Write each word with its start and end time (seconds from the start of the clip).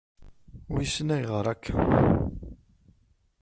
Wissen 0.73 1.09
ayɣeṛ 1.15 1.45
akka. 1.53 1.75